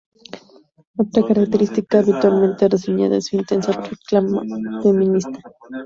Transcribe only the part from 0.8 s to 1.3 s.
Otra